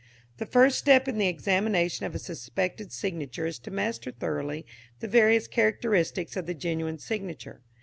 [0.37, 4.65] The first step in the examination of a suspected signature is to master thoroughly
[4.99, 7.61] the various characteristics of the genuine signature.